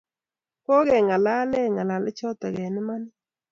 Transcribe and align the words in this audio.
Kokie 0.65 0.97
ngalale 1.07 1.59
ngalek 1.75 2.15
chotok 2.17 2.55
eng 2.63 2.77
imanit 2.81 3.13